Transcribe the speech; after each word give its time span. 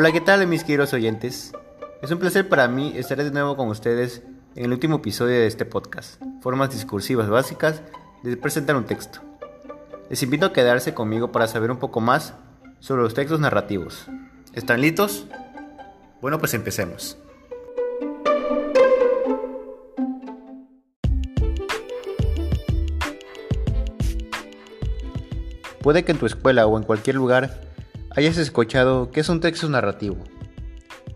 Hola, 0.00 0.12
¿qué 0.12 0.20
tal 0.20 0.46
mis 0.46 0.62
queridos 0.62 0.92
oyentes? 0.92 1.50
Es 2.02 2.12
un 2.12 2.20
placer 2.20 2.48
para 2.48 2.68
mí 2.68 2.92
estar 2.94 3.20
de 3.20 3.32
nuevo 3.32 3.56
con 3.56 3.66
ustedes 3.66 4.22
en 4.54 4.66
el 4.66 4.72
último 4.72 4.98
episodio 4.98 5.34
de 5.34 5.48
este 5.48 5.64
podcast, 5.64 6.22
Formas 6.40 6.70
Discursivas 6.70 7.28
Básicas 7.28 7.82
de 8.22 8.36
presentar 8.36 8.76
un 8.76 8.84
texto. 8.84 9.18
Les 10.08 10.22
invito 10.22 10.46
a 10.46 10.52
quedarse 10.52 10.94
conmigo 10.94 11.32
para 11.32 11.48
saber 11.48 11.72
un 11.72 11.78
poco 11.78 12.00
más 12.00 12.34
sobre 12.78 13.02
los 13.02 13.12
textos 13.12 13.40
narrativos. 13.40 14.06
¿Están 14.54 14.82
listos? 14.82 15.26
Bueno, 16.22 16.38
pues 16.38 16.54
empecemos. 16.54 17.18
Puede 25.82 26.04
que 26.04 26.12
en 26.12 26.18
tu 26.18 26.26
escuela 26.26 26.68
o 26.68 26.78
en 26.78 26.84
cualquier 26.84 27.16
lugar 27.16 27.67
hayas 28.18 28.36
escuchado 28.38 29.12
qué 29.12 29.20
es 29.20 29.28
un 29.28 29.38
texto 29.38 29.68
narrativo. 29.68 30.16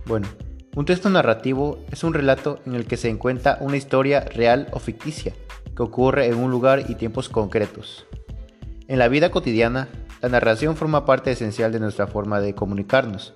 Bueno, 0.07 0.29
un 0.77 0.85
texto 0.85 1.11
narrativo 1.11 1.85
es 1.91 2.05
un 2.05 2.15
relato 2.15 2.61
en 2.65 2.77
el 2.77 2.87
que 2.87 2.97
se 2.97 3.09
encuentra 3.09 3.59
una 3.61 3.77
historia 3.77 4.21
real 4.21 4.69
o 4.71 4.79
ficticia 4.79 5.35
que 5.75 5.83
ocurre 5.83 6.27
en 6.27 6.37
un 6.37 6.53
lugar 6.53 6.85
y 6.89 6.95
tiempos 6.95 7.29
concretos. 7.29 8.07
En 8.87 9.01
la 9.01 9.09
vida 9.09 9.33
cotidiana, 9.33 9.89
la 10.21 10.29
narración 10.29 10.77
forma 10.77 11.05
parte 11.05 11.33
esencial 11.33 11.73
de 11.73 11.81
nuestra 11.81 12.07
forma 12.07 12.41
de 12.41 12.55
comunicarnos, 12.55 13.35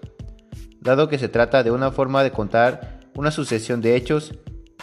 dado 0.81 1.09
que 1.09 1.19
se 1.19 1.29
trata 1.29 1.65
de 1.65 1.73
una 1.73 1.91
forma 1.91 2.23
de 2.23 2.31
contar 2.31 3.01
una 3.17 3.33
sucesión 3.33 3.81
de 3.81 3.97
hechos 3.97 4.35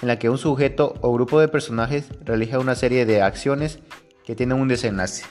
en 0.01 0.09
la 0.09 0.19
que 0.19 0.29
un 0.29 0.37
sujeto 0.37 0.95
o 0.99 1.13
grupo 1.13 1.39
de 1.39 1.47
personajes 1.47 2.09
realiza 2.25 2.59
una 2.59 2.75
serie 2.75 3.05
de 3.05 3.21
acciones 3.21 3.79
que 4.25 4.35
tienen 4.35 4.59
un 4.59 4.67
desenlace. 4.67 5.23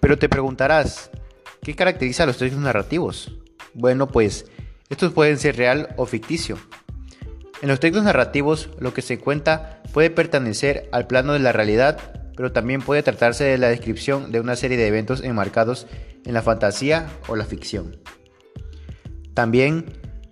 Pero 0.00 0.18
te 0.18 0.28
preguntarás, 0.28 1.12
¿qué 1.64 1.74
caracteriza 1.74 2.22
a 2.22 2.26
los 2.26 2.36
textos 2.36 2.60
narrativos? 2.60 3.32
Bueno, 3.72 4.06
pues 4.06 4.46
estos 4.90 5.12
pueden 5.12 5.38
ser 5.38 5.56
real 5.56 5.88
o 5.96 6.06
ficticio. 6.06 6.58
En 7.62 7.68
los 7.68 7.80
textos 7.80 8.04
narrativos, 8.04 8.68
lo 8.78 8.92
que 8.92 9.02
se 9.02 9.18
cuenta 9.18 9.82
puede 9.92 10.10
pertenecer 10.10 10.88
al 10.92 11.06
plano 11.06 11.32
de 11.32 11.38
la 11.38 11.52
realidad, 11.52 11.98
pero 12.36 12.52
también 12.52 12.82
puede 12.82 13.02
tratarse 13.02 13.44
de 13.44 13.58
la 13.58 13.68
descripción 13.68 14.30
de 14.30 14.40
una 14.40 14.54
serie 14.54 14.76
de 14.76 14.86
eventos 14.86 15.22
enmarcados 15.22 15.86
en 16.24 16.34
la 16.34 16.42
fantasía 16.42 17.08
o 17.26 17.36
la 17.36 17.44
ficción. 17.46 17.96
También 19.32 19.86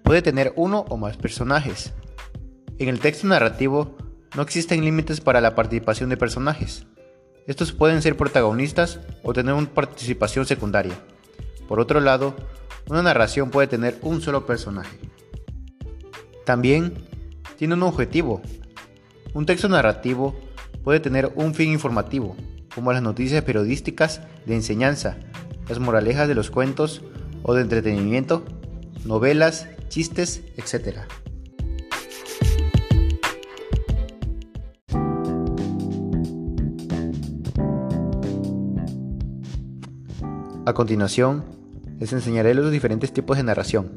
puede 0.05 0.23
tener 0.23 0.53
uno 0.57 0.85
o 0.89 0.97
más 0.97 1.17
personajes. 1.17 1.95
En 2.79 2.89
el 2.89 3.01
texto 3.01 3.27
narrativo 3.27 3.97
no 4.37 4.42
existen 4.42 4.85
límites 4.85 5.20
para 5.20 5.41
la 5.41 5.55
participación 5.55 6.11
de 6.11 6.17
personajes. 6.17 6.87
Estos 7.47 7.73
pueden 7.73 8.03
ser 8.03 8.17
protagonistas 8.17 9.01
o 9.23 9.33
tener 9.33 9.55
una 9.55 9.73
participación 9.73 10.45
secundaria. 10.47 10.95
Por 11.69 11.81
otro 11.81 12.01
lado, 12.01 12.35
una 12.89 13.03
narración 13.03 13.51
puede 13.51 13.69
tener 13.69 13.99
un 14.03 14.21
solo 14.21 14.47
personaje. 14.47 14.99
También 16.45 16.95
tiene 17.57 17.75
un 17.75 17.83
objetivo. 17.85 18.43
Un 19.35 19.47
texto 19.47 19.69
narrativo 19.69 20.35
puede 20.83 21.01
tener 21.01 21.33
un 21.37 21.55
fin 21.55 21.71
informativo, 21.71 22.37
como 22.75 22.93
las 22.93 23.03
noticias 23.03 23.45
periodísticas 23.45 24.21
de 24.47 24.55
enseñanza, 24.55 25.17
las 25.69 25.79
moralejas 25.79 26.29
de 26.29 26.35
los 26.35 26.51
cuentos 26.51 27.03
o 27.43 27.55
de 27.55 27.63
entretenimiento, 27.63 28.45
novelas, 29.05 29.69
chistes, 29.89 30.43
etc. 30.57 31.01
A 40.65 40.75
continuación, 40.75 41.43
les 41.99 42.13
enseñaré 42.13 42.55
los 42.55 42.71
diferentes 42.71 43.13
tipos 43.13 43.37
de 43.37 43.43
narración. 43.43 43.91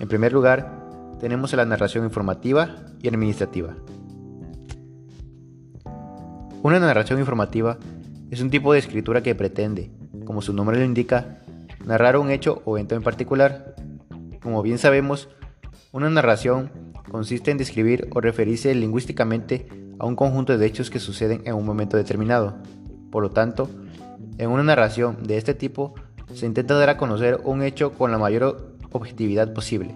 En 0.00 0.06
primer 0.06 0.30
lugar, 0.30 1.16
tenemos 1.18 1.54
la 1.54 1.64
narración 1.64 2.04
informativa 2.04 2.76
y 3.00 3.08
administrativa. 3.08 3.74
Una 6.62 6.78
narración 6.78 7.20
informativa 7.20 7.78
es 8.30 8.42
un 8.42 8.50
tipo 8.50 8.74
de 8.74 8.80
escritura 8.80 9.22
que 9.22 9.34
pretende, 9.34 9.90
como 10.26 10.42
su 10.42 10.52
nombre 10.52 10.76
lo 10.76 10.84
indica, 10.84 11.38
narrar 11.86 12.18
un 12.18 12.30
hecho 12.30 12.60
o 12.66 12.76
evento 12.76 12.94
en 12.94 13.02
particular. 13.02 13.74
Como 14.42 14.60
bien 14.60 14.76
sabemos, 14.76 15.30
una 15.90 16.10
narración 16.10 16.70
consiste 17.10 17.50
en 17.50 17.56
describir 17.56 18.10
o 18.14 18.20
referirse 18.20 18.74
lingüísticamente 18.74 19.68
a 19.98 20.04
un 20.04 20.16
conjunto 20.16 20.58
de 20.58 20.66
hechos 20.66 20.90
que 20.90 21.00
suceden 21.00 21.40
en 21.46 21.54
un 21.54 21.64
momento 21.64 21.96
determinado. 21.96 22.58
Por 23.10 23.22
lo 23.22 23.30
tanto, 23.30 23.70
en 24.38 24.50
una 24.50 24.62
narración 24.62 25.18
de 25.22 25.36
este 25.36 25.54
tipo 25.54 25.94
se 26.34 26.46
intenta 26.46 26.74
dar 26.74 26.90
a 26.90 26.96
conocer 26.96 27.40
un 27.44 27.62
hecho 27.62 27.92
con 27.92 28.10
la 28.10 28.18
mayor 28.18 28.76
objetividad 28.90 29.52
posible, 29.52 29.94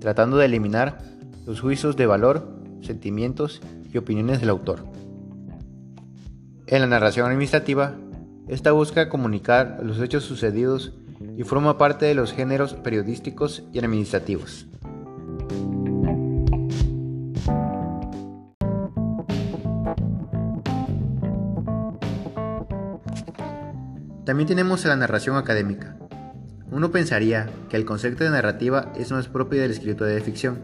tratando 0.00 0.36
de 0.36 0.46
eliminar 0.46 0.98
los 1.46 1.60
juicios 1.60 1.96
de 1.96 2.06
valor, 2.06 2.48
sentimientos 2.82 3.60
y 3.92 3.98
opiniones 3.98 4.40
del 4.40 4.50
autor. 4.50 4.84
En 6.66 6.80
la 6.80 6.86
narración 6.86 7.26
administrativa, 7.26 7.94
esta 8.48 8.72
busca 8.72 9.08
comunicar 9.08 9.80
los 9.82 10.00
hechos 10.00 10.24
sucedidos 10.24 10.92
y 11.36 11.42
forma 11.44 11.78
parte 11.78 12.06
de 12.06 12.14
los 12.14 12.32
géneros 12.32 12.74
periodísticos 12.74 13.64
y 13.72 13.78
administrativos. 13.78 14.66
También 24.24 24.46
tenemos 24.46 24.84
la 24.86 24.96
narración 24.96 25.36
académica. 25.36 25.96
Uno 26.70 26.90
pensaría 26.90 27.50
que 27.68 27.76
el 27.76 27.84
concepto 27.84 28.24
de 28.24 28.30
narrativa 28.30 28.90
es 28.96 29.12
más 29.12 29.28
propio 29.28 29.60
del 29.60 29.70
escritor 29.70 30.08
de 30.08 30.20
ficción, 30.22 30.60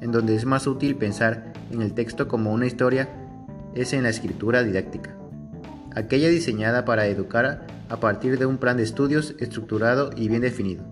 en 0.00 0.12
donde 0.12 0.36
es 0.36 0.44
más 0.44 0.68
útil 0.68 0.94
pensar 0.96 1.52
en 1.72 1.82
el 1.82 1.94
texto 1.94 2.28
como 2.28 2.52
una 2.52 2.66
historia 2.66 3.08
es 3.74 3.92
en 3.92 4.04
la 4.04 4.08
escritura 4.08 4.62
didáctica, 4.62 5.16
aquella 5.94 6.28
diseñada 6.28 6.84
para 6.84 7.06
educar 7.06 7.66
a 7.88 7.96
partir 7.98 8.38
de 8.38 8.46
un 8.46 8.58
plan 8.58 8.76
de 8.76 8.84
estudios 8.84 9.34
estructurado 9.38 10.10
y 10.16 10.28
bien 10.28 10.42
definido. 10.42 10.84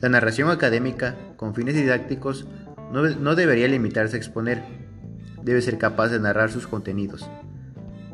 La 0.00 0.08
narración 0.08 0.48
académica, 0.48 1.16
con 1.36 1.54
fines 1.54 1.74
didácticos, 1.74 2.46
no 2.92 3.34
debería 3.34 3.66
limitarse 3.66 4.16
a 4.16 4.18
exponer, 4.18 4.62
debe 5.42 5.60
ser 5.60 5.76
capaz 5.76 6.08
de 6.08 6.20
narrar 6.20 6.50
sus 6.50 6.68
contenidos. 6.68 7.28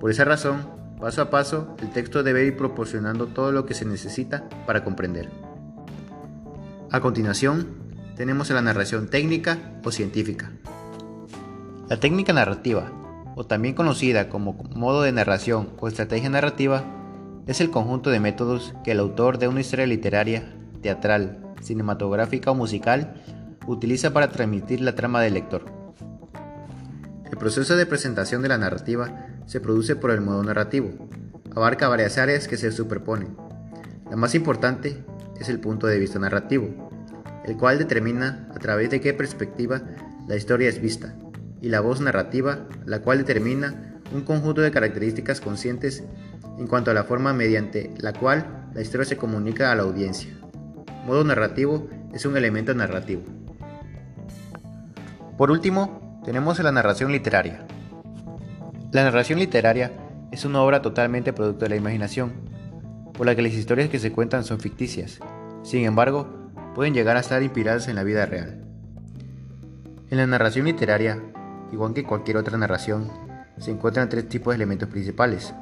Por 0.01 0.11
esa 0.11 0.25
razón, 0.25 0.67
Paso 1.05 1.21
a 1.21 1.29
paso, 1.29 1.77
el 1.83 1.91
texto 1.91 2.23
debe 2.23 2.47
ir 2.47 2.57
proporcionando 2.57 3.27
todo 3.27 3.53
lo 3.53 3.67
que 3.67 3.75
se 3.75 3.85
necesita 3.85 4.49
para 4.67 4.85
comprender. 4.85 5.29
A 6.91 7.01
continuación, 7.01 7.67
tenemos 8.17 8.49
la 8.49 8.63
narración 8.63 9.09
técnica 9.11 9.59
o 9.85 9.93
científica. 9.93 10.53
La 11.91 12.01
técnica 12.01 12.33
narrativa, 12.33 12.91
o 13.37 13.45
también 13.45 13.75
conocida 13.75 14.31
como 14.31 14.55
modo 14.75 15.03
de 15.03 15.13
narración 15.13 15.75
o 15.79 15.89
estrategia 15.89 16.31
narrativa, 16.31 16.83
es 17.47 17.61
el 17.61 17.71
conjunto 17.71 18.09
de 18.09 18.21
métodos 18.21 18.73
que 18.83 18.93
el 18.93 19.01
autor 19.01 19.37
de 19.37 19.49
una 19.49 19.61
historia 19.61 19.87
literaria, 19.87 20.55
teatral, 20.81 21.53
cinematográfica 21.61 22.51
o 22.51 22.55
musical 22.55 23.13
utiliza 23.67 24.15
para 24.15 24.31
transmitir 24.31 24.81
la 24.81 24.95
trama 24.95 25.21
del 25.21 25.35
lector. 25.35 25.67
El 27.31 27.37
proceso 27.37 27.77
de 27.77 27.85
presentación 27.85 28.41
de 28.41 28.49
la 28.49 28.57
narrativa 28.57 29.34
se 29.47 29.61
produce 29.61 29.97
por 29.97 30.11
el 30.11 30.21
modo 30.21 30.43
narrativo. 30.43 30.91
Abarca 31.55 31.89
varias 31.89 32.19
áreas 32.19 32.49
que 32.49 32.57
se 32.57 32.73
superponen. 32.73 33.37
La 34.11 34.17
más 34.17 34.35
importante 34.35 35.05
es 35.41 35.49
el 35.49 35.61
punto 35.61 35.87
de 35.87 35.99
vista 35.99 36.19
narrativo, 36.19 36.91
el 37.45 37.57
cual 37.57 37.79
determina 37.79 38.49
a 38.55 38.59
través 38.59 38.91
de 38.91 39.01
qué 39.01 39.15
perspectiva 39.15 39.83
la 40.27 40.37
historia 40.37 40.69
es 40.69 40.81
vista, 40.81 41.15
y 41.61 41.69
la 41.69 41.81
voz 41.81 42.01
narrativa, 42.01 42.67
la 42.87 43.01
cual 43.01 43.19
determina 43.19 44.01
un 44.13 44.23
conjunto 44.23 44.61
de 44.61 44.71
características 44.71 45.41
conscientes 45.41 46.05
en 46.59 46.67
cuanto 46.67 46.91
a 46.91 46.95
la 46.95 47.05
forma 47.05 47.33
mediante 47.33 47.93
la 47.99 48.13
cual 48.13 48.69
la 48.75 48.81
historia 48.81 49.05
se 49.05 49.17
comunica 49.17 49.73
a 49.73 49.75
la 49.75 49.83
audiencia. 49.83 50.33
Modo 51.07 51.25
narrativo 51.25 51.89
es 52.13 52.25
un 52.25 52.37
elemento 52.37 52.75
narrativo. 52.75 53.23
Por 55.37 55.51
último, 55.51 56.23
tenemos 56.25 56.59
la 56.61 56.73
narración 56.73 57.13
literaria, 57.13 57.67
la 58.95 59.03
narración 59.03 59.41
literaria 59.41 59.91
es 60.31 60.45
una 60.45 60.63
obra 60.63 60.81
totalmente 60.81 61.33
producto 61.33 61.65
de 61.65 61.71
la 61.71 61.75
imaginación, 61.75 62.33
por 63.13 63.27
la 63.27 63.35
que 63.35 63.43
las 63.43 63.53
historias 63.53 63.89
que 63.91 63.99
se 63.99 64.13
cuentan 64.13 64.45
son 64.45 64.61
ficticias, 64.61 65.19
sin 65.65 65.85
embargo, 65.85 66.29
pueden 66.77 66.95
llegar 66.95 67.17
a 67.17 67.21
estar 67.21 67.43
inspiradas 67.43 67.89
en 67.89 67.97
la 67.97 68.05
vida 68.05 68.25
real. 68.25 68.65
En 70.11 70.19
la 70.19 70.29
narración 70.29 70.67
literaria, 70.67 71.21
igual 71.73 71.93
que 71.93 72.05
cualquier 72.05 72.37
otra 72.37 72.57
narración, 72.57 73.11
se 73.59 73.73
encuentran 73.73 74.09
tres 74.09 74.29
tipos 74.29 74.53
de 74.53 74.57
elementos 74.57 74.89
principales. 74.89 75.53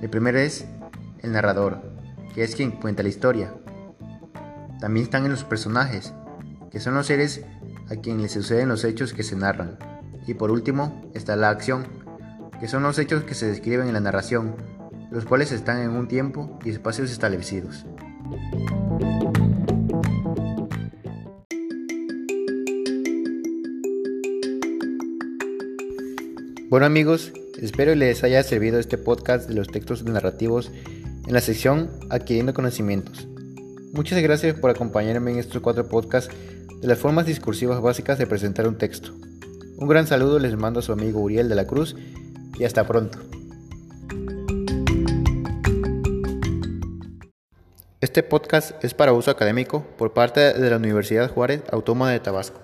El 0.00 0.08
primero 0.08 0.38
es 0.38 0.64
el 1.22 1.32
narrador, 1.32 1.82
que 2.34 2.42
es 2.42 2.56
quien 2.56 2.70
cuenta 2.70 3.02
la 3.02 3.10
historia. 3.10 3.52
También 4.80 5.04
están 5.04 5.26
en 5.26 5.32
los 5.32 5.44
personajes, 5.44 6.14
que 6.70 6.80
son 6.80 6.94
los 6.94 7.06
seres 7.06 7.44
a 7.90 7.96
quienes 7.96 8.22
les 8.22 8.32
suceden 8.32 8.70
los 8.70 8.84
hechos 8.84 9.12
que 9.12 9.24
se 9.24 9.36
narran. 9.36 9.76
Y 10.26 10.32
por 10.32 10.50
último 10.50 11.10
está 11.12 11.36
la 11.36 11.50
acción, 11.50 11.99
que 12.60 12.68
son 12.68 12.82
los 12.82 12.98
hechos 12.98 13.24
que 13.24 13.34
se 13.34 13.46
describen 13.46 13.86
en 13.86 13.94
la 13.94 14.00
narración, 14.00 14.54
los 15.10 15.24
cuales 15.24 15.50
están 15.50 15.80
en 15.80 15.90
un 15.90 16.08
tiempo 16.08 16.58
y 16.62 16.70
espacios 16.70 17.10
establecidos. 17.10 17.86
Bueno 26.68 26.86
amigos, 26.86 27.32
espero 27.60 27.94
les 27.94 28.22
haya 28.22 28.42
servido 28.42 28.78
este 28.78 28.98
podcast 28.98 29.48
de 29.48 29.54
los 29.54 29.68
textos 29.68 30.04
narrativos 30.04 30.70
en 31.26 31.32
la 31.32 31.40
sección 31.40 31.90
Adquiriendo 32.10 32.52
Conocimientos. 32.52 33.26
Muchas 33.92 34.22
gracias 34.22 34.54
por 34.54 34.70
acompañarme 34.70 35.32
en 35.32 35.38
estos 35.38 35.62
cuatro 35.62 35.88
podcasts 35.88 36.32
de 36.80 36.86
las 36.86 36.98
formas 36.98 37.26
discursivas 37.26 37.80
básicas 37.80 38.18
de 38.18 38.26
presentar 38.26 38.68
un 38.68 38.78
texto. 38.78 39.12
Un 39.78 39.88
gran 39.88 40.06
saludo 40.06 40.38
les 40.38 40.56
mando 40.56 40.80
a 40.80 40.82
su 40.82 40.92
amigo 40.92 41.20
Uriel 41.20 41.48
de 41.48 41.54
la 41.54 41.66
Cruz 41.66 41.96
y 42.60 42.64
hasta 42.64 42.86
pronto. 42.86 43.18
Este 48.02 48.22
podcast 48.22 48.84
es 48.84 48.92
para 48.92 49.14
uso 49.14 49.30
académico 49.30 49.82
por 49.96 50.12
parte 50.12 50.52
de 50.52 50.70
la 50.70 50.76
Universidad 50.76 51.30
Juárez 51.30 51.62
Autónoma 51.72 52.10
de 52.10 52.20
Tabasco. 52.20 52.60